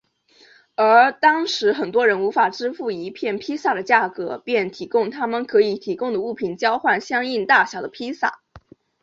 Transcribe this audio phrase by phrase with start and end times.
[0.73, 8.41] 而当时很多人无法支付一片披萨的价格便提供他们可以提供的物品交换相应大小的披萨。